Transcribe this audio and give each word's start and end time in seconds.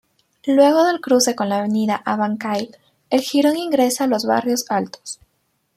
Luego 0.47 0.83
del 0.85 0.99
cruce 0.99 1.35
con 1.35 1.47
la 1.49 1.59
Avenida 1.59 2.01
Abancay 2.03 2.71
el 3.11 3.21
jirón 3.21 3.55
ingresa 3.55 4.05
a 4.05 4.07
los 4.07 4.25
Barrios 4.25 4.65
Altos. 4.69 5.19